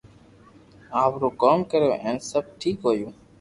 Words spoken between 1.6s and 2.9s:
ڪريو ھين سب ٺيڪ